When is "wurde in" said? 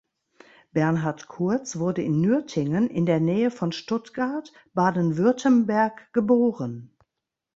1.77-2.21